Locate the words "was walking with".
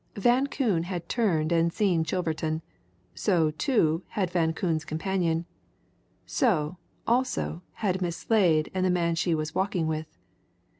9.35-10.07